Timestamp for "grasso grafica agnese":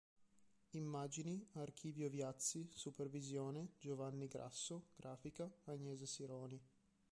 4.27-6.07